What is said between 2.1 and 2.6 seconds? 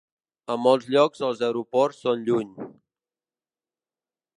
lluny.